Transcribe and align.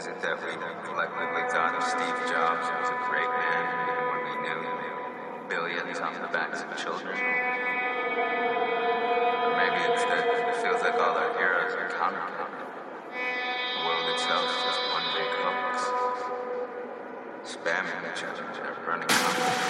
Is 0.00 0.06
it 0.06 0.16
that 0.22 0.40
we 0.40 0.56
collectively 0.88 1.44
thought 1.52 1.76
Steve 1.84 2.16
Jobs 2.24 2.64
was 2.64 2.88
a 2.88 2.96
great 3.12 3.28
man, 3.28 3.68
even 3.84 4.00
when 4.08 4.24
we 4.24 4.32
knew 4.48 4.64
billions 5.44 6.00
on 6.00 6.14
the 6.14 6.28
backs 6.32 6.64
of 6.64 6.72
children? 6.80 7.12
Or 7.12 7.20
maybe 9.60 9.76
it's 9.92 10.00
that 10.08 10.24
it 10.24 10.56
feels 10.64 10.80
like 10.80 10.94
all 10.94 11.20
our 11.20 11.36
heroes 11.36 11.76
are 11.76 11.92
counterfeit. 12.00 12.48
The 13.12 13.84
world 13.84 14.08
itself 14.16 14.48
is 14.48 14.56
just 14.64 14.80
one 14.88 15.04
big 15.12 15.28
hoax. 15.44 15.84
Spamming 17.44 18.00
each 18.16 18.24
other 18.24 18.48
content. 18.88 19.69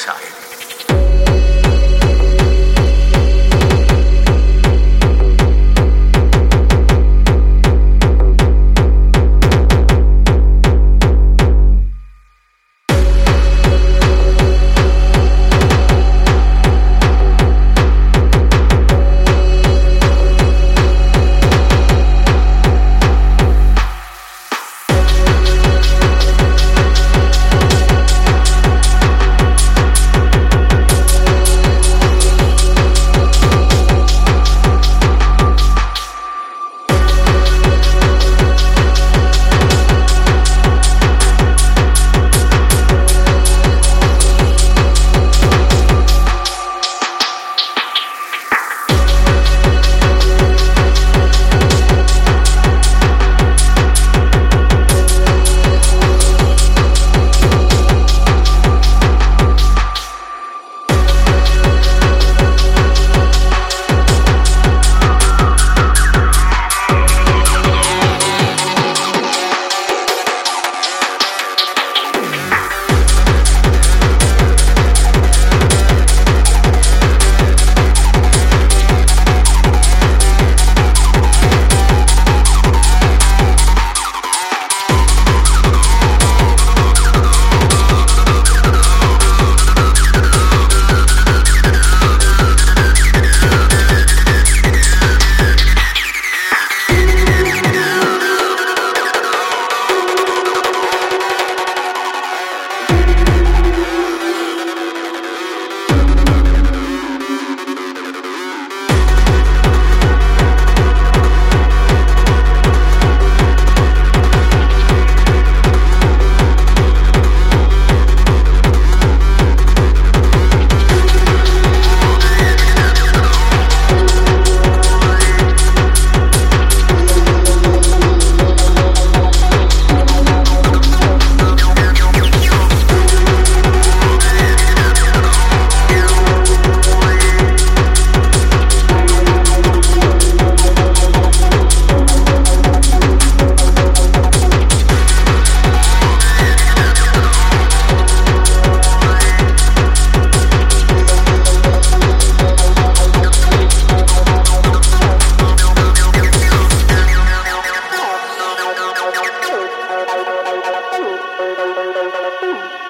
Shot. 0.00 0.49